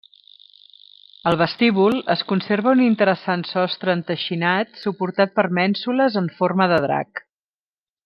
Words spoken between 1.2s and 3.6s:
Al vestíbul es conserva un interessant